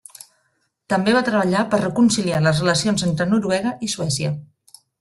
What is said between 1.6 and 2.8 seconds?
per reconciliar les